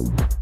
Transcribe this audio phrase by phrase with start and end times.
[0.00, 0.37] Bye.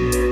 [0.00, 0.29] yeah.